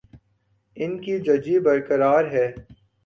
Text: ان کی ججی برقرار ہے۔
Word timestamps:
ان 0.77 0.97
کی 1.01 1.19
ججی 1.19 1.59
برقرار 1.59 2.25
ہے۔ 2.25 2.47